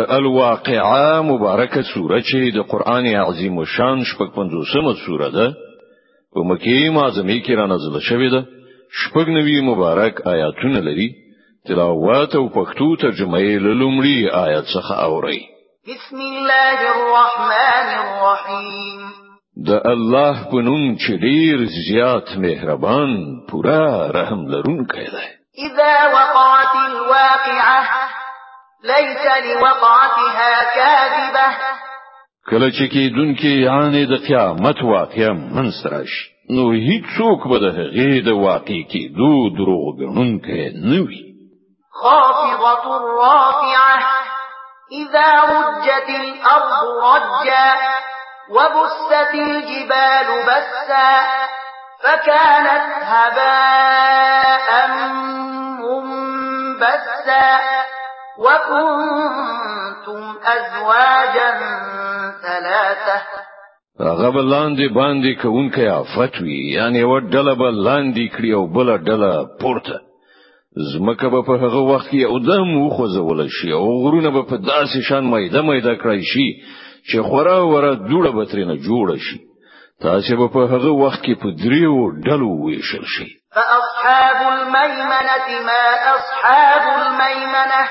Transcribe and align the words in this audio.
الواقعه 0.00 1.22
مبارکه 1.22 1.82
سوره 1.94 2.22
چې 2.22 2.54
د 2.54 2.58
قران 2.68 3.06
عظیم 3.06 3.64
شان 3.64 4.02
شپږ 4.04 4.28
پنځوسمه 4.38 4.92
سوره 5.06 5.28
ده 5.28 5.46
په 6.32 6.40
مکی 6.44 6.88
معظمه 6.90 7.40
کې 7.42 7.52
را 7.58 7.66
نازل 7.66 8.00
شوې 8.08 8.30
ده 8.32 8.44
شپږ 9.02 9.28
نوي 9.28 9.60
مبارک 9.68 10.26
آیاتونه 10.26 10.80
لري 10.80 11.10
تلاوت 11.66 12.34
او 12.36 12.48
پښتو 12.48 13.00
ترجمه 13.00 13.38
یې 13.38 13.58
لومړی 13.60 14.30
آیات 14.46 14.64
څخه 14.64 14.92
اوري 14.94 15.40
بسم 15.88 16.16
الله 16.20 16.78
الرحمن 16.96 17.88
الرحیم 18.00 19.00
د 19.68 19.70
الله 19.92 20.34
په 20.50 20.56
نوم 20.56 20.96
چې 20.96 21.12
ډیر 21.26 21.64
زیات 21.76 22.36
مهربان 22.36 23.16
پورا 23.48 24.10
رحم 24.14 24.46
لرونکی 24.54 25.04
دی 25.14 25.26
اذا 25.66 25.92
وقعت 26.16 26.74
الواقعه 26.90 28.07
ليس 28.82 29.18
لوقعتها 29.56 30.64
كاذبة 30.74 31.56
کله 32.50 32.70
چې 32.70 32.86
کې 32.92 33.16
دن 33.16 33.34
کې 33.34 33.52
یعنی 33.66 34.06
د 34.06 34.12
قیامت 34.26 34.82
واقع 34.82 35.30
منسرش 35.54 36.12
نو 36.50 36.66
هیڅ 36.72 37.04
څوک 37.18 37.46
به 37.48 37.58
د 37.64 37.74
هغې 37.78 38.22
د 38.28 38.38
واقع 38.46 38.78
کې 38.90 39.02
دو 39.16 39.30
دروغ 39.58 39.84
ګڼونکی 40.00 40.70
نه 40.90 41.00
وي 41.00 41.24
خافضة 42.02 42.84
رافعة 43.22 43.98
إذا 44.92 45.28
رجت 45.50 46.08
الأرض 46.08 46.88
رجا 47.02 47.74
وبست 48.50 49.34
الجبال 49.34 50.28
بسا 50.46 51.20
فكانت 52.00 52.90
هباء 53.02 54.98
منبسا 55.80 57.58
وكنتم 58.38 60.22
ازواجا 60.44 61.50
ثلاثه 62.42 63.22
هغه 64.00 64.30
بل 64.30 64.48
لاندې 64.50 64.92
باندې 64.94 65.42
کوونکی 65.42 65.86
آفت 65.88 66.40
وی 66.40 66.70
یعنی 66.74 67.02
و 67.02 67.20
ډله 67.20 67.54
بل 67.54 67.74
لاندې 67.88 68.30
کړی 68.36 68.52
او 68.54 68.66
بل 68.66 68.98
ډله 68.98 69.48
پورته 69.62 69.98
زمکه 70.92 71.28
به 71.28 71.42
په 71.42 71.52
هغه 71.64 71.78
وخت 71.92 72.06
کې 72.10 72.24
او 72.24 72.38
دم 72.38 72.68
وخوځول 72.88 73.48
شي 73.60 73.72
او 73.72 74.02
غرونه 74.04 74.30
به 74.30 74.42
په 74.42 74.56
داسې 74.56 75.00
شان 75.08 75.24
مېده 75.30 75.60
مېده 75.62 75.96
کړی 76.02 76.22
شي 76.32 76.46
چې 77.10 77.18
خورا 77.28 77.56
وره 77.64 77.94
جوړه 78.08 78.30
بترینه 78.38 78.74
جوړه 78.76 79.16
شي 79.26 79.38
تاسو 80.00 80.36
به 80.36 80.48
په 80.48 80.60
هغه 80.72 80.90
وخت 80.90 81.20
کې 81.26 81.34
په 81.42 81.48
دریو 81.64 82.12
ډلو 82.26 82.64
ویشل 82.66 83.04
شي 83.04 83.28
فاصحاب 83.54 84.40
الميمنه 84.52 85.64
ما 85.64 85.84
اصحاب 86.14 86.82
الميمنه 87.00 87.82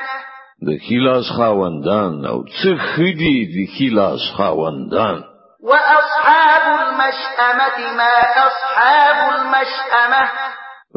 د 0.66 0.70
خلاص 0.88 1.24
خواندان 1.36 2.24
او 2.32 2.38
څه 2.62 2.70
خدي 2.90 3.36
د 3.54 3.56
خلاص 3.76 4.22
خواندان 4.36 5.24
واصحاب 5.62 6.62
المشأمه 6.82 7.78
ما 7.98 8.14
اصحاب 8.48 9.16
المشأمه 9.34 10.24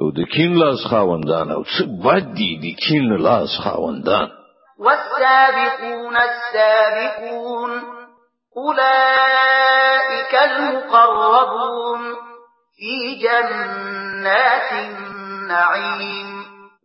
او 0.01 0.07
د 0.17 0.19
خلاص 0.35 0.79
خواندان 0.89 1.51
او 1.51 1.63
څه 1.63 1.83
بد 2.03 2.37
د 2.63 2.65
خلاص 2.85 3.49
خواندان 3.63 4.27
والسابقون 4.79 6.15
السابقون 6.17 7.71
اولئك 8.57 10.33
المقربون 10.49 12.01
في 12.77 12.91
جنات 13.23 14.71
النعيم 14.71 16.40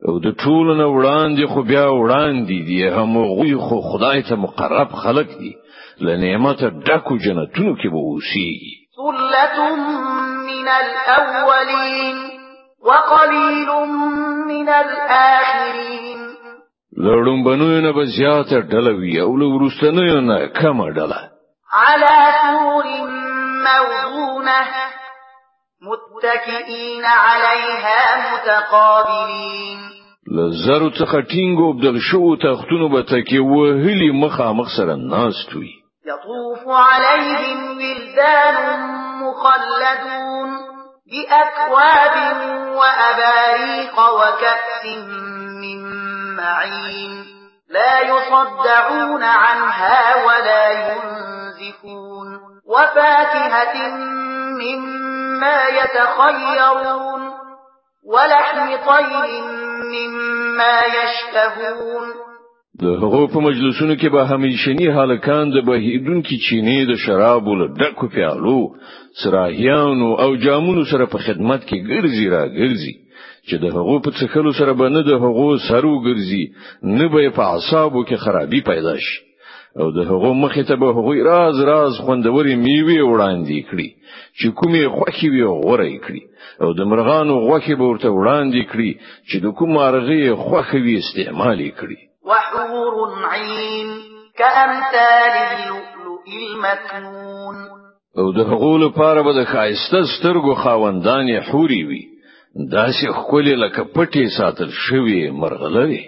او 0.09 0.15
د 0.25 0.29
ټولو 0.43 0.73
نه 0.81 0.87
وړاندې 0.97 1.43
خو 1.53 1.61
بیا 1.71 1.85
وړاندې 2.03 2.57
دي 2.69 2.81
هم 2.97 3.11
غوي 3.29 3.55
خو 3.67 3.77
خدای 3.91 4.19
ته 4.29 4.35
مقرب 4.45 4.89
خلق 5.03 5.29
دي 5.41 5.53
لنعمت 6.07 6.61
ډکو 6.87 7.15
جنتونو 7.25 7.73
کې 7.81 7.89
به 7.95 8.01
اوسيږي 8.11 8.77
ثلة 8.97 9.59
من 10.51 10.69
الأولين 10.85 12.17
وقليل 12.89 13.71
من 14.53 14.69
الآخرين 14.69 16.19
لړم 17.07 17.39
بنو 17.45 17.81
نه 17.81 17.91
به 17.93 18.05
زیات 18.19 18.51
ډله 18.73 18.91
وی 18.99 19.21
او 19.21 19.37
له 19.37 19.47
ورستنه 19.55 20.21
نه 20.21 20.47
کم 20.47 20.93
ډله 20.95 21.31
على 21.73 22.13
سور 22.43 22.87
موزونه 23.67 24.86
متكئين 26.15 27.05
عليها 27.05 28.01
متقابلين 28.33 29.79
لزرو 30.33 30.91
څخه 30.91 31.21
ټینګو 31.31 31.73
بدغ 31.73 31.95
شو 32.11 32.37
تختونو 32.43 32.89
به 32.93 33.03
تکي 33.03 33.39
وهلي 33.39 34.11
مخامخ 34.13 34.59
مخسر 34.67 34.91
الناس 34.93 35.37
توي 35.53 35.71
يطوف 36.07 36.65
عليهم 36.69 37.59
ولدان 37.71 38.57
مخلدون 39.23 40.51
بأكواب 41.11 42.15
وأباريق 42.77 43.97
وكأس 44.19 44.97
من 45.63 45.81
معين 46.37 47.25
لا 47.71 48.01
يصدعون 48.01 49.23
عنها 49.23 50.25
ولا 50.25 50.65
ينزفون 50.71 52.39
وفاكهة 52.67 53.97
مما 55.47 55.79
يتخيرون 55.81 57.23
ولحم 58.13 58.67
طير 58.77 59.33
مما 59.95 60.79
يشتهون 60.87 62.07
د 62.81 62.85
هغو 62.85 63.27
په 63.33 63.41
مجلسونو 63.41 63.95
کې 63.97 64.09
به 64.15 64.25
همیشنی 64.35 64.89
حالکان 64.99 65.51
د 65.53 65.65
بهیدون 65.69 66.23
کې 66.23 66.49
چینه 66.49 66.77
د 66.91 66.99
شرابو 67.07 67.55
له 67.61 67.69
ډکو 67.81 68.09
پیالو 68.15 68.61
سراهیانو 69.25 70.15
او 70.25 70.37
جامونو 70.47 70.85
سره 70.93 71.07
په 71.15 71.19
خدمت 71.27 71.67
کې 71.67 71.87
ګرځي 71.91 72.29
را 72.35 72.45
ګرځي 72.59 72.95
چې 73.49 73.57
د 73.63 73.77
هغو 73.79 73.99
په 74.01 74.11
څخلو 74.21 74.53
سره 74.61 74.73
به 74.81 74.89
نه 74.89 75.03
د 75.09 75.23
هغو 75.27 75.49
سرو 75.69 75.95
ګرځي 76.09 76.45
نه 76.99 77.09
به 77.09 77.31
په 77.39 77.43
اعصابو 77.55 78.05
کې 78.05 78.17
خرابي 78.27 78.61
پیدا 78.71 78.95
شي 79.07 79.26
او 79.81 79.89
د 79.97 79.99
هغو 80.11 80.31
مخې 80.45 80.63
ته 80.69 80.75
به 80.77 80.87
هغوی 80.97 81.21
راز 81.31 81.57
راز 81.71 81.95
خوندوري 82.05 82.55
میوه 82.65 82.99
وړاندې 83.11 83.59
کړي 83.71 83.89
چې 84.39 84.47
کومې 84.59 84.83
خوخي 84.97 85.29
وي 85.35 85.45
غوړې 85.63 85.97
کړي 86.05 86.23
او 86.63 86.69
د 86.79 86.81
مرغانو 86.91 87.35
غوخي 87.49 87.75
به 87.81 87.85
ورته 87.89 88.09
وړاندې 88.11 88.63
کړي 88.73 88.91
چې 89.29 89.37
د 89.45 89.47
کوم 89.59 89.71
مرغې 89.77 90.25
خوخي 90.45 90.79
وي 90.87 90.97
استعمال 91.05 91.59
کړي 91.81 91.99
وحور 92.31 92.95
عین 93.33 93.89
کامثال 94.41 95.35
اللؤلؤ 95.47 96.21
المكنون 96.41 97.57
او 98.21 98.27
د 98.39 98.41
هغو 98.51 98.73
لپاره 98.85 99.21
به 99.27 99.33
د 99.41 99.43
خایسته 99.53 99.99
سترګو 100.15 100.53
خاوندانې 100.63 101.37
حوري 101.51 101.83
وي 101.91 102.03
داسې 102.77 103.07
خولې 103.21 103.55
لکه 103.65 103.81
پټي 103.95 104.25
ساتل 104.39 104.71
شوی 104.85 105.21
مرغلري 105.31 106.05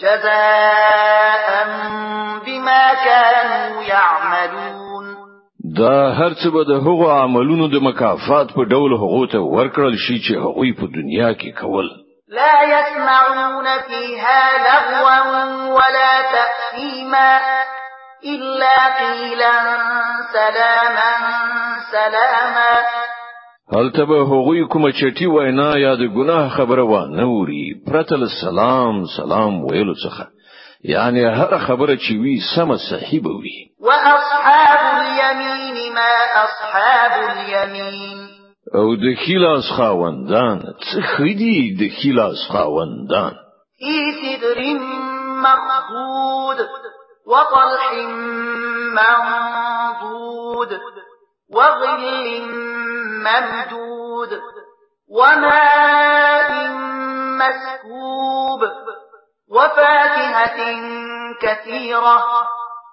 جزاء 0.00 2.19
بما 2.46 2.94
كانوا 3.04 3.82
يعملون 3.82 5.16
دا 5.64 6.14
هرڅه 6.18 6.48
به 6.50 6.62
د 6.64 6.70
هغو 6.86 7.10
عملونو 7.10 7.66
د 7.68 7.76
مکافات 7.86 8.46
په 8.54 8.62
ډول 8.72 8.92
هغو 9.02 9.24
ته 9.32 9.38
ورکړل 9.56 9.94
شي 10.06 10.16
چې 10.26 10.32
هغوی 10.44 10.72
په 10.78 10.86
دنیا 10.98 11.30
کې 11.34 11.50
کول 11.60 11.86
لا 12.38 12.54
يسمعون 12.74 13.66
فيها 13.88 14.42
لغوا 14.68 15.18
ولا 15.76 16.12
تأثيما 16.36 17.30
إلا 18.24 18.76
قيلا 19.00 19.52
سلاما 20.32 21.10
سلاما 21.92 22.70
هل 23.74 23.90
تبه 23.92 24.18
هغوی 24.32 24.64
کوم 24.66 24.84
چټي 24.92 25.26
وینا 25.26 25.70
یا 25.78 25.94
د 25.96 26.08
ګناه 26.16 26.48
خبره 26.56 26.84
و 26.84 27.06
نه 27.16 27.26
وري 27.28 27.66
پرتل 27.86 28.28
سلام 28.40 29.04
سلام 29.16 29.64
ویلو 29.64 29.94
څخه 29.94 30.26
یعنی 30.84 31.24
هر 31.24 31.58
خبره 31.58 31.96
چې 31.96 32.10
وی 32.12 32.40
سم 32.56 32.76
صحیح 32.76 33.22
به 33.22 33.28
وي 33.30 33.70
واصحاب 33.80 35.00
اليمين 35.00 35.94
ما 35.94 36.14
اصحاب 36.44 37.20
اليمين 37.30 38.28
او 38.74 38.94
د 38.96 39.14
خلاص 39.26 39.64
خواندان 39.76 40.60
څه 40.60 41.00
خدي 41.16 41.76
د 41.80 41.92
خلاص 42.02 42.46
خواندان 42.50 43.32
في 43.78 44.02
سدر 44.20 44.58
مخضود 45.42 46.66
وطلح 47.26 47.92
منضود 48.96 50.78
وظل 51.50 52.10
ممدود 53.24 54.40
وماء 55.10 56.50
مسكوب 57.38 58.60
وفاكهة 59.50 60.58
كثيرة 61.42 62.22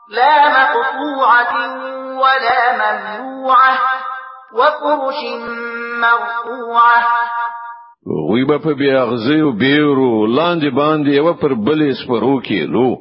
لا 0.09 0.49
مقطوعة 0.49 1.55
ولا 2.19 2.75
ممنوعة 2.75 3.79
وفرش 4.53 5.15
مرفوعة 6.01 7.07
وی 8.05 8.45
به 8.45 8.57
په 8.57 8.73
بیاغزه 8.73 9.33
او 9.35 9.51
بیرو 9.51 10.25
لاندې 10.37 10.69
باندې 10.79 11.07
یو 11.09 11.33
پر 11.33 11.53
بلې 11.53 11.91
سپرو 12.01 12.41
کې 12.47 12.59
لو 12.73 12.95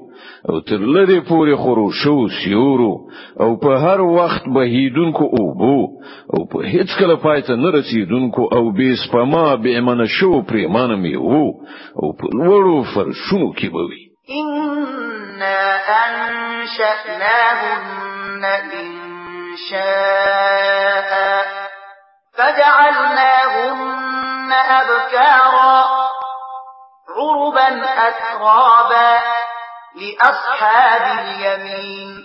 او 0.51 0.61
تر 0.61 0.79
لری 0.79 1.21
پورې 1.21 1.55
خورو 1.57 1.91
شو 1.91 2.29
سیورو 2.29 2.97
او 3.41 3.57
په 3.59 3.69
هر 3.79 4.01
وخت 4.01 4.43
به 4.55 4.61
هیدونکو 4.63 5.25
او 5.25 5.55
بو 5.59 5.87
او 6.35 6.47
په 6.51 6.59
هیڅ 6.63 6.89
کله 6.99 7.15
پاتې 7.17 7.51
نه 7.51 7.71
رسیدونکو 7.71 8.49
او 8.55 8.73
به 8.73 8.95
سپما 9.07 9.57
به 9.57 9.81
من 9.81 10.07
شو 10.07 10.43
پرې 10.49 10.67
مان 10.69 11.01
می 11.01 11.17
وو 11.17 11.53
او 12.03 12.13
په 12.19 12.27
ورو 12.51 12.83
فرشونو 12.95 13.53
کې 13.55 13.69
به 13.73 13.83
وي 13.89 14.07
ان 14.41 14.97
انشأناهن 16.05 18.41
ان 18.43 18.47
شاء 19.69 21.15
فجعلناهن 22.33 23.79
أبكارا 24.67 25.85
عربا 27.09 27.83
أترابا 28.09 29.19
لأصحاب 30.01 31.19
اليمين 31.19 32.17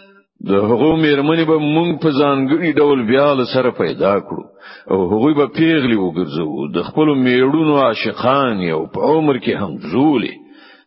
د 0.49 0.53
هغو 0.53 0.95
میرمنې 0.97 1.45
به 1.47 1.57
مونږ 1.57 1.91
په 2.03 2.09
ځانګړي 2.11 2.73
ډول 2.79 3.01
بیا 3.09 3.25
له 3.39 3.43
سره 3.53 3.71
پیدا 3.79 4.13
کړو 4.19 4.43
او 4.91 4.97
هغوی 5.11 5.33
به 5.39 5.45
پیغلی 5.57 5.97
وګرځو 5.99 6.71
د 6.77 6.83
خپل 6.87 7.07
میړونو 7.25 7.75
عاشقان 7.83 8.59
یو 8.67 8.79
په 8.95 9.01
عمر 9.01 9.37
کې 9.39 9.53
هم 9.55 9.77
زولې 9.93 10.33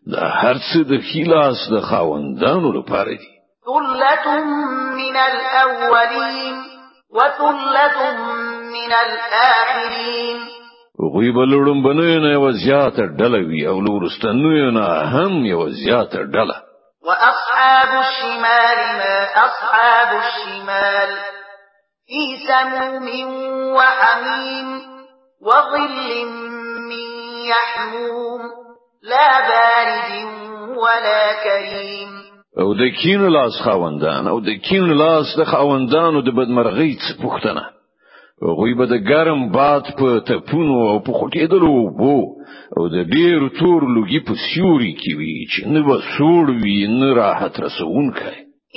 د 0.06 0.14
هرڅه 0.40 0.82
د 0.90 1.04
خلاص 1.12 1.58
د 1.76 1.80
خاوندانو 1.90 2.72
لپاره 2.78 3.10
دي 3.22 3.30
ثلة 3.68 4.34
من 5.00 5.16
الأولين 5.28 6.56
وثلة 7.10 8.02
من 8.74 8.90
الآخرين 9.04 10.44
غوی 11.00 11.30
بلړم 11.38 11.78
بنوي 11.86 12.18
نه 12.24 12.28
یو 12.32 12.50
زیات 12.52 12.96
ډلوي 13.20 13.60
او 13.70 13.76
لورستنوي 13.86 14.70
نه 14.76 14.84
هم 15.14 15.32
یو 15.52 15.62
زیات 15.82 16.12
ډله 16.34 16.56
واصحاب 17.06 17.90
الشمال 18.04 18.78
ما 18.98 19.16
اصحاب 19.46 20.10
الشمال 20.24 21.10
في 22.06 22.22
سموم 22.48 23.06
وحميم 23.76 24.68
وظل 25.46 26.08
من 26.90 27.06
يحموم 27.52 28.42
لا 29.02 29.28
بارد 29.50 30.08
ولا 30.84 31.22
كريم 31.44 32.10
او 32.60 32.74
د 32.74 32.82
کینو 33.02 33.28
لاس 33.28 33.52
خواندان 33.64 34.26
او 34.28 34.40
د 34.40 34.48
کینو 34.68 34.94
لاس 35.02 35.26
د 35.38 35.54
او 35.54 36.20
د 36.22 36.28
بدمرغۍ 36.38 36.92
څخه 36.96 37.74
غوی 38.56 38.72
به 38.78 38.86
د 38.92 38.94
ګرم 39.10 39.40
باد 39.56 39.84
په 39.98 40.06
تپونو 40.28 40.76
او 40.90 40.98
په 41.06 41.12
خټېدلو 41.18 41.74
وو 42.00 42.18
او 42.76 42.82
د 42.94 42.96
بیر 43.12 43.40
تور 43.58 43.80
لوګي 43.96 44.20
په 44.26 44.32
سیوري 44.46 44.92
کې 45.00 45.12
وی 45.18 45.34
چې 45.52 45.60
نه 45.74 45.80
به 45.86 45.96
سوړ 46.14 46.44
وي 46.62 46.78
نه 47.00 47.08
راحت 47.20 47.54
رسونکی 47.66 48.34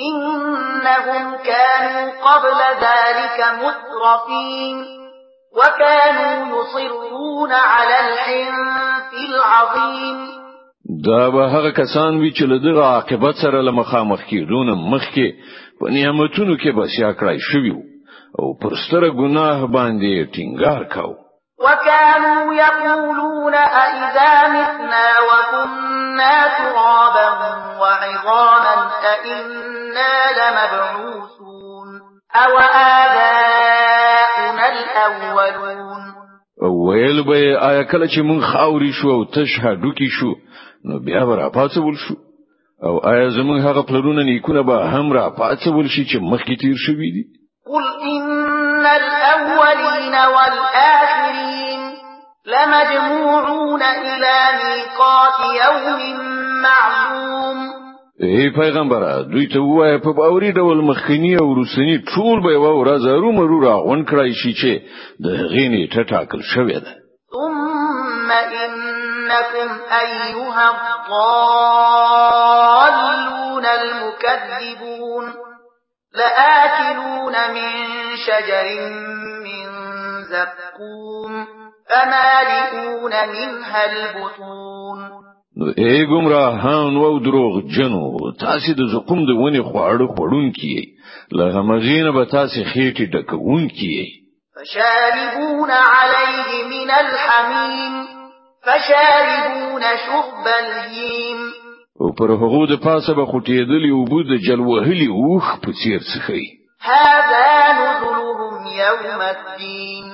انهم 0.10 1.26
كانوا 1.50 2.04
قبل 2.28 2.60
ذلك 2.86 3.38
مترفين 3.64 4.76
وكانوا 5.58 6.34
يصرون 6.56 7.52
على 7.72 7.98
الحنث 8.08 9.10
العظيم 9.30 10.18
دا 11.08 11.30
به 11.34 11.44
هغه 11.54 11.72
کسان 11.82 12.12
وی 12.22 12.32
چې 12.38 12.44
له 12.52 12.58
دغه 12.58 12.84
عاقبت 12.94 13.36
سره 13.44 13.62
لمخامخ 13.68 14.20
کیدون 14.30 14.68
مخکې 14.92 15.28
په 15.80 15.86
نعمتونو 15.96 16.54
کې 16.62 16.70
بسیا 16.80 17.10
کړای 17.20 17.38
شوی 17.52 17.70
وو 17.72 17.84
او 18.36 18.58
پر 18.58 18.74
ستر 18.88 19.10
گناه 19.10 19.68
باندې 19.72 20.28
ټینګار 20.36 20.84
کاو 20.84 21.14
وكانوا 21.64 22.54
يقولون 22.54 23.54
أئذا 23.54 24.48
متنا 24.56 25.08
وكنا 25.30 26.36
ترابا 26.58 27.30
وعظاما 27.82 28.88
أئنا 29.04 30.14
لمبعوثون 30.40 31.90
أو 32.36 32.52
آباؤنا 33.06 34.66
الأولون 34.70 36.04
ویل 36.88 37.24
به 37.24 37.60
آیا 37.70 37.84
کله 37.84 38.08
چې 38.08 38.20
مونږ 38.22 38.42
خاوري 38.54 38.92
شو 39.02 39.10
او 39.12 39.24
تش 39.26 39.60
هډو 39.64 39.92
کې 39.94 40.10
شو 40.20 40.34
نو 40.86 41.00
بیا 41.00 41.24
ورا 41.28 41.50
پاتول 41.50 41.96
شو 42.08 42.16
او 42.84 42.98
آیا 43.10 43.30
زمونږ 43.30 43.60
هغه 43.66 43.82
پلرونه 43.82 44.24
نیکونه 44.24 44.62
به 44.62 44.86
هم 44.90 45.14
را 45.14 45.30
پاتول 45.30 45.88
شي 45.88 46.06
چې 46.06 46.18
مخکې 46.22 46.56
تیر 46.62 46.76
شوی 46.86 47.12
دي 47.12 47.37
قل 47.70 47.84
إن 48.02 48.86
الأولين 48.86 50.16
والآخرين 50.36 51.80
لمجموعون 52.46 53.84
إلى 53.84 54.36
ميقات 54.64 55.40
يوم 55.66 56.02
معلوم 56.64 57.58
ای 58.20 58.50
پیغمبره 58.50 59.24
دوی 59.24 59.48
ته 59.48 59.60
وای 59.60 59.98
په 60.00 60.12
باوري 60.12 60.52
ډول 60.54 60.78
مخکنی 60.82 61.36
او 61.42 61.54
روسنی 61.54 62.00
ټول 62.00 62.42
به 62.44 62.52
یو 62.52 62.84
ورځ 62.86 63.04
رومرو 63.22 63.62
راغون 63.64 64.06
کړای 64.06 64.34
شي 64.44 64.54
چې 64.54 64.82
د 65.24 65.30
غینې 65.30 65.88
ټټاکل 65.94 66.42
شوې 66.56 66.80
ده 66.86 66.96
ثم 67.34 68.32
انکم 68.32 68.82
ایها 70.02 70.70
الضالون 70.70 73.66
المکذبون 73.66 74.87
لآكلون 76.18 77.34
من 77.54 77.82
شجر 78.28 78.68
من 79.46 79.66
زقوم 80.32 81.34
فمالئون 81.90 83.12
منها 83.36 83.82
البطون 83.86 85.28
اے 85.84 85.92
گمراهان 86.10 86.98
او 87.06 87.20
دروغ 87.28 87.56
جنو 87.78 88.02
تاسو 88.44 88.74
د 88.80 88.84
زقوم 88.94 89.22
د 89.30 89.38
ونی 89.42 89.62
خواړه 89.70 90.08
خورون 90.18 90.52
کیي 90.58 90.84
لغه 91.40 91.62
مزینه 91.70 92.12
به 92.18 92.26
تاسو 92.36 92.64
خېټي 92.64 93.06
ډکون 93.14 93.68
کیي 93.68 94.06
فشاربون 94.56 95.72
عليه 95.72 96.68
من 96.74 96.92
الحميم 97.00 97.96
فشاربون 98.68 99.82
شرب 100.08 100.48
الهيم 100.60 101.48
او 102.00 102.14
پر 102.16 102.32
هغه 102.32 102.66
د 102.72 102.76
پاسه 102.84 103.14
به 103.14 103.26
خټېدلې 103.32 103.92
او 103.96 104.04
بود 104.12 104.28
جلوهلي 104.48 105.08
اوخ 105.18 105.46
په 105.62 105.72
سیر 105.84 106.00
څخه 106.14 106.38
هذا 106.90 107.50
نذرهم 107.80 108.54
يوم 108.84 109.20
الدين 109.36 110.06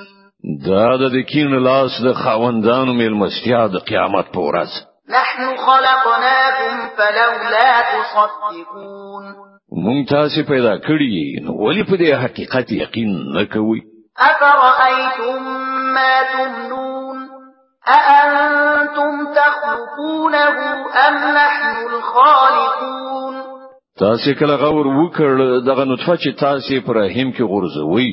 دا 0.68 0.88
د 1.00 1.02
دکین 1.16 1.50
لاس 1.68 1.90
د 2.04 2.12
خاوندانو 2.12 2.92
ملمستیا 3.02 3.60
د 3.66 3.74
قیامت 3.88 4.26
په 4.34 4.40
ورځ 4.48 4.70
نحن 5.16 5.42
خلقناكم 5.66 6.72
فلولا 6.96 7.72
تصدقون 7.94 9.24
مونږ 9.84 10.00
تاسو 10.10 10.38
پیدا 10.52 10.74
کړی 10.86 11.44
نو 11.44 11.52
ولې 11.64 11.82
په 11.90 11.96
دې 12.00 12.10
حقیقت 12.24 12.66
یقین 12.72 13.10
نه 13.36 13.44
کوي 13.44 13.80
افرأيتم 14.30 15.40
ما 15.94 16.12
تمنون 16.34 17.18
أأنتم 17.96 18.63
أَنتُمْ 18.94 19.34
تَخْلُقُونَهُ 19.34 20.58
أَمْ 21.08 21.14
نَحْنُ 21.34 21.76
الْخَالِقُونَ 21.86 23.34
تاسې 24.02 24.32
کله 24.40 24.54
غور 24.56 24.86
وکړ 25.00 25.36
دغه 25.68 25.84
نطفه 25.84 26.14
چې 26.22 26.30
تاسې 26.44 26.74
پر 26.86 26.94
رحم 27.02 27.28
کې 27.36 27.44
غورځوي 27.52 28.08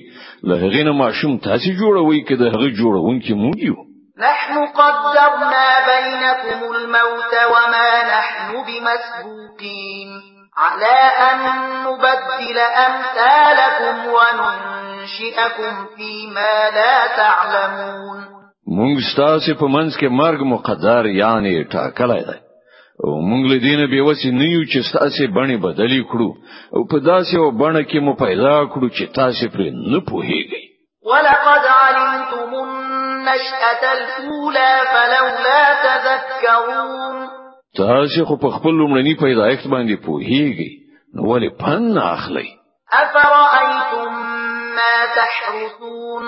له 0.50 0.56
هغې 0.64 0.84
نه 0.88 0.94
ماشوم 1.04 1.38
تاسې 1.38 1.70
جوړوي 1.82 2.20
کې 2.28 2.36
د 2.42 2.44
هغه 2.54 2.68
جوړونکي 2.82 3.34
موږ 3.44 3.58
یو 3.70 3.78
نحن 4.26 4.54
قدرنا 4.80 5.68
بينكم 5.92 6.60
الموت 6.76 7.34
وما 7.54 7.90
نحن 8.14 8.48
بمسبوقين 8.68 10.10
على 10.58 10.98
أن 11.26 11.40
نبدل 11.86 12.58
أمثالكم 12.60 13.96
وننشئكم 14.14 15.86
فيما 15.98 16.70
لا 16.76 16.96
تعلمون 17.18 18.41
مونږ 18.78 18.96
ستاسو 19.12 19.52
په 19.62 19.68
منځ 19.76 19.92
کې 20.00 20.08
مرګ 20.22 20.40
مقدر 20.54 21.06
یعنی 21.06 21.64
ټاکلای 21.74 22.24
دی 22.30 22.38
او 23.04 23.12
مونږ 23.30 23.44
له 23.52 23.58
دینه 23.66 23.86
به 23.92 24.02
وسی 24.08 24.30
نه 24.32 24.46
یو 24.56 24.64
چې 24.72 24.80
ستاسو 24.90 25.24
بڼه 25.36 25.58
بدلی 25.66 26.02
کړو 26.10 26.30
او 26.76 26.80
په 26.92 26.98
داسې 27.10 27.36
و 27.40 27.52
بڼه 27.62 27.82
کې 27.90 27.98
مو 28.06 28.14
پیدا 28.24 28.56
کړو 28.74 28.88
چې 28.98 29.06
تاسو 29.18 29.46
پرې 29.54 29.68
نه 29.92 30.00
پوهیږئ 30.10 30.64
ولقد 31.12 31.64
علمتم 31.84 32.50
النشأة 32.68 33.84
الأولى 33.98 34.72
فلولا 34.92 35.64
تذكرون 35.88 37.16
تاسو 37.80 38.26
خو 38.26 38.36
په 38.38 38.50
خپل 38.58 38.74
لومړني 38.82 39.14
پیدایښت 39.24 39.68
باندې 39.74 39.96
پوهیږئ 40.06 40.72
نو 41.16 41.22
ولې 41.30 41.50
پن 41.62 41.98
اخلي 41.98 42.48
افرأيتم 43.02 44.10
ما 44.76 44.94
تحرثون 45.18 46.24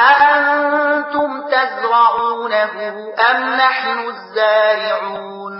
أأنتم 0.00 1.40
تزرعونه 1.40 2.88
أم 3.30 3.54
نحن 3.54 3.88
الزارعون 4.08 5.50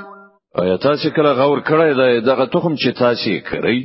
ایا 0.63 0.77
تاسو 0.77 1.11
کله 1.17 1.33
غور 1.35 1.61
کړی 1.71 1.93
دی 2.01 2.21
دغه 2.21 2.45
تخم 2.53 2.75
چې 2.75 2.91
تاسو 2.99 3.33
کړی 3.51 3.79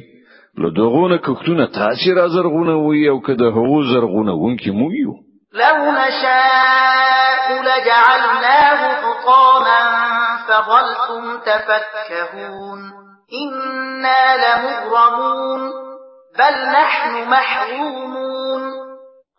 له 0.64 0.70
دغونه 0.78 1.18
کوکتونه 1.18 1.66
تاسو 1.68 2.16
را 2.18 2.28
زرغونه 2.28 2.76
وي 2.78 3.08
او 3.10 3.22
که 3.22 3.32
هو 3.34 3.84
زرغونه 3.92 4.32
ونکي 4.36 4.72
مو 4.72 4.92
یو 4.92 5.14
لو 5.54 5.78
نشاء 5.92 7.64
لجعلناه 7.68 8.82
حطاما 9.04 9.80
فظلتم 10.48 11.38
تفكهون 11.46 12.80
إنا 13.44 14.22
لمغرمون 14.44 15.72
بل 16.40 16.56
نحن 16.72 17.30
محرومون 17.30 18.25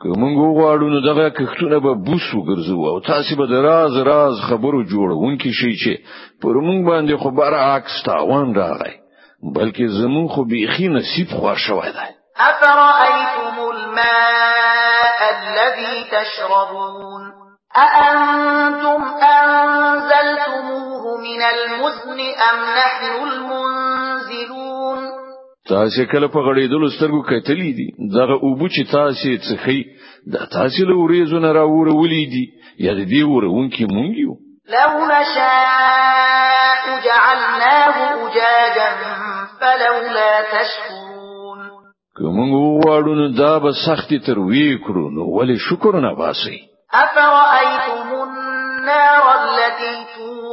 کومنګ 0.02 0.36
وغواړو 0.40 0.86
نو 0.94 0.98
دغه 1.10 1.26
کښتونه 1.38 1.76
به 1.84 1.92
بوسو 2.06 2.38
ګرځو 2.48 2.78
او 2.90 2.96
تاسو 3.10 3.32
به 3.38 3.46
دراز 3.52 3.92
راز 4.10 4.36
خبرو 4.48 4.80
جوړونکې 4.92 5.50
شي 5.58 5.72
چې 5.82 5.92
پر 6.42 6.54
موږ 6.66 6.80
باندې 6.90 7.14
خو 7.20 7.28
برعکس 7.38 7.94
تاوان 8.08 8.48
راغی 8.60 8.94
بلکې 9.56 9.86
زمون 10.00 10.26
خو 10.32 10.40
بيخي 10.50 10.88
نصیب 10.96 11.28
خوا 11.38 11.54
شوی 11.66 11.90
دی 11.98 12.08
افرأيتم 12.52 13.56
الماء 13.70 15.20
الذي 15.38 15.96
تشربون 16.16 17.24
أأنتم 17.76 19.02
أنزلتموه 19.36 21.04
من 21.26 21.40
المزن 21.54 22.20
أم 22.50 22.56
نحن 22.78 23.04
المنزلون 23.24 23.75
تاسو 25.74 26.04
کله 26.12 26.26
په 26.34 26.40
غړېدلو 26.46 26.88
سترګو 26.96 27.22
کتلې 27.30 27.70
دي 27.78 27.86
دغه 28.18 28.34
اوبو 28.46 28.66
چې 28.74 28.82
تاسو 28.94 29.30
څخه 29.46 29.72
د 30.34 30.44
تاسو 30.56 30.86
له 30.90 30.94
ورېزونه 31.00 31.48
راوړولې 31.60 32.22
دي 32.34 32.44
یا 32.86 32.92
دې 33.12 33.22
ورونکې 33.32 33.84
مونږ 33.94 34.12
یو 34.26 34.34
لو 34.76 34.92
نشاء 35.14 36.84
جعلناه 37.06 37.94
اجاجا 38.22 38.88
فلولا 39.60 40.30
تشكرون 40.54 41.60
کوم 42.16 42.38
غواړو 42.52 43.12
نو 43.20 43.26
دا 43.42 43.54
به 43.58 43.70
سختي 43.86 44.18
تر 44.26 44.38
وی 44.38 44.66
کړو 44.86 45.04
نو 45.18 45.22
ولې 45.36 45.56
شکر 45.68 46.00
نه 46.06 46.14
باسي 46.22 46.56
افرأيتم 47.04 48.08
النار 48.26 49.24
التي 49.34 49.96
تون 50.14 50.45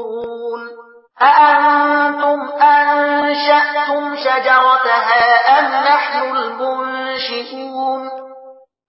خاشعون 7.13 8.03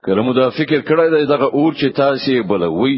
کله 0.06 0.22
مو 0.24 0.32
دا 0.32 0.50
فکر 0.58 0.80
کړی 0.88 1.08
دی 1.14 1.24
دغه 1.32 1.48
اور 1.56 1.72
چې 1.80 1.86
تاسو 2.00 2.42
بلوي 2.48 2.96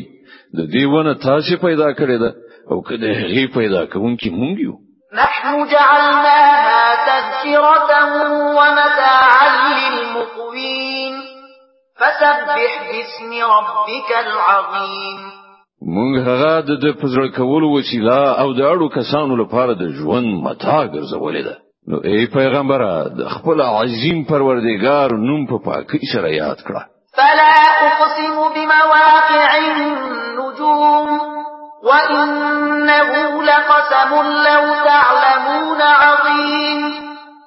د 0.59 0.73
دیونه 0.75 1.12
تاسو 1.28 1.54
پیدا 1.66 1.88
کړی 1.99 2.16
ده 2.23 2.30
او 2.71 2.76
کله 2.88 3.09
هغه 3.21 3.42
پیدا 3.59 3.80
کوونکی 3.92 4.30
مونږ 4.30 4.56
یو 4.66 4.75
نحن 5.23 5.66
جعلناها 5.73 6.88
تذكرة 7.11 7.92
ومتاعا 8.59 9.49
للمقوين 9.56 11.14
فسبح 12.00 12.71
باسم 12.90 13.30
ربك 13.56 14.11
العظيم 14.26 15.21
مونږ 15.97 16.14
هغه 16.28 16.52
د 16.61 16.85
پزړه 17.00 17.28
کول 17.37 17.62
وسیله 17.76 18.18
او 18.42 18.52
د 18.52 18.61
اړو 18.73 18.87
کسانو 18.99 19.37
لپاره 19.42 19.73
د 19.75 19.85
ژوند 19.99 20.28
متاع 20.49 20.85
ګرځولې 20.95 21.42
ده 21.49 21.56
نو 21.88 22.00
ای 22.05 22.26
پیغمبر 22.26 23.05
خپل 23.31 23.61
عظیم 23.61 24.25
پروردگار 24.28 25.11
نوم 25.19 25.47
په 25.47 25.59
پا 25.64 25.71
پاکي 25.71 25.99
سره 26.12 26.35
یاد 26.35 26.57
کړه 26.66 26.81
فلا 27.16 27.52
اقسم 27.81 28.38
بمواقع 28.55 29.47
النجوم 29.59 31.21
وانه 31.83 33.43
لقسم 33.49 34.11
لو 34.49 34.62
تعلمون 34.88 35.81
عظيم 35.81 36.99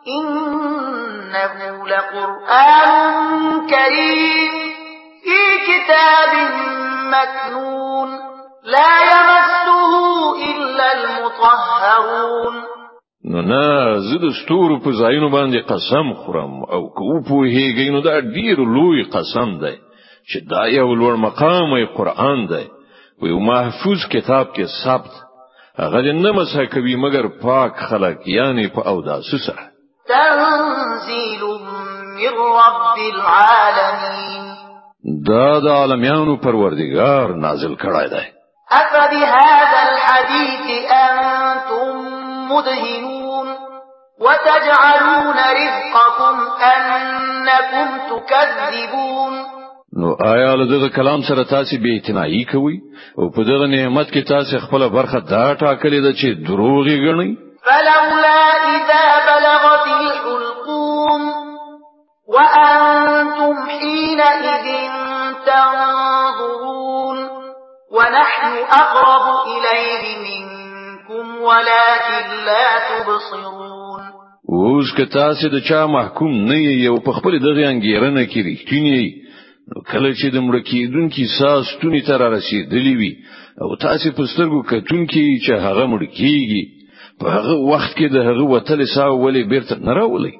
انه 0.07 1.83
لقران 1.87 3.21
كريم 3.69 4.51
في 5.23 5.39
كتاب 5.69 6.31
مكنون 7.15 8.09
لا 8.63 8.91
يمسه 9.11 10.01
الا 10.49 10.93
المطهرون 10.97 12.63
نو 13.25 13.41
نه 13.41 13.63
زه 14.07 14.17
د 14.25 14.25
ستورو 14.41 14.75
په 14.83 14.89
ځایونو 14.99 15.29
باندې 15.29 15.59
قسم 15.71 16.13
خورم 16.19 16.53
او 16.75 16.81
کو 16.97 17.19
په 17.27 17.35
هیګې 17.53 17.89
نو 17.93 17.99
دا 18.01 18.19
ډیر 18.35 18.57
لوی 18.75 19.03
قسم 19.15 19.49
دی 19.63 19.75
چې 20.29 20.37
دا 20.51 20.63
یو 20.67 20.93
لوړ 20.99 21.13
مقام 21.27 21.85
قرآن 21.97 22.45
دی 22.51 22.65
وي 23.21 23.31
محفوظ 23.51 23.99
کتاب 24.13 24.45
کې 24.55 24.63
ثبت 24.83 25.11
هغه 25.79 26.01
نه 26.23 26.31
مسه 26.31 26.65
کوي 26.73 26.95
مګر 26.95 27.27
پاک 27.41 27.75
خلک 27.89 28.17
یعنی 28.27 28.67
په 28.67 28.87
اوداسه 28.87 29.37
سره 29.47 29.63
تنزيل 30.07 31.41
من 31.43 32.33
رب 32.39 32.97
العالمين 33.15 34.43
دا 35.27 35.59
د 35.59 35.67
عالميانو 35.67 36.37
پروردگار 36.37 37.33
نازل 37.35 37.73
کړای 37.75 38.07
دی 38.07 38.25
افبهذا 38.79 39.79
الحديث 39.89 40.67
انتم 40.91 42.18
مدهنون 42.49 43.55
وتجعلون 44.21 45.35
رزقكم 45.37 46.47
أنكم 46.63 47.87
تكذبون 48.09 49.33
نو 49.99 50.09
آیا 50.33 50.55
له 50.55 50.65
دغه 50.65 50.87
کلام 50.95 51.21
سره 51.21 51.43
تاسو 51.43 51.77
به 51.83 51.89
اعتنایی 51.93 52.45
کوي 52.45 52.79
او 53.19 53.29
په 53.29 53.43
دغه 53.43 53.67
نعمت 53.67 54.07
کې 54.09 54.27
تاسو 54.27 54.59
خپل 54.59 54.89
برخه 54.89 55.19
دا 55.19 55.55
ټاکلې 55.55 55.99
ده 56.05 56.13
چې 56.13 56.47
دروغي 56.47 56.95
غني 57.11 57.37
فلولا 57.63 58.45
اذا 58.55 59.05
بلغت 59.29 59.87
الحلقوم 60.01 61.21
وانتم 62.27 63.67
حين 63.69 64.19
اذ 64.19 64.65
تنظرون 65.45 67.17
ونحن 67.91 68.57
اقرب 68.81 69.47
اليه 69.47 70.17
من 70.23 70.38
ولكن 71.47 72.45
لا 72.45 72.67
تبصرون 72.89 74.01
اوس 74.49 74.85
که 74.97 75.05
تاسو 75.05 75.47
د 75.49 75.59
چا 75.69 75.85
محکوم 75.87 76.37
نه 76.49 76.57
یو 76.63 76.97
په 77.07 77.11
خپل 77.17 77.39
دغه 77.45 77.65
انګیرنه 77.71 78.23
کې 78.31 78.45
رښتینی 78.49 79.01
کله 79.91 80.09
چې 80.13 80.27
د 80.35 80.43
مړ 80.47 80.55
کېدون 80.69 81.09
کې 81.09 81.25
ساس 81.39 81.65
تونی 81.81 82.01
تر 82.09 82.25
رسیدلی 82.33 82.95
وي 83.01 83.11
او 83.61 83.75
تاسو 83.75 84.11
په 84.11 84.25
سترګو 84.25 84.63
کتون 84.71 85.05
کې 85.13 85.45
چې 85.45 85.63
هغه 85.67 85.85
مړ 85.85 86.03
کېږي 86.19 87.23
په 87.23 87.27
هغه 87.29 87.55
وخت 87.71 87.91
کې 87.97 88.07
د 88.13 88.17
هغه 88.17 88.43
وتل 88.53 88.85
ساو 88.95 89.17
ولې 89.17 89.47
بیرته 89.49 89.75
نه 89.89 89.93
راولي 89.99 90.33